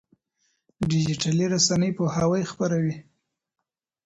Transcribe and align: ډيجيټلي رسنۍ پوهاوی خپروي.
ډيجيټلي 0.89 1.45
رسنۍ 1.53 1.91
پوهاوی 1.97 2.43
خپروي. 2.51 2.95